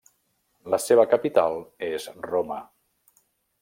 [0.75, 2.63] La seva capital és Roma.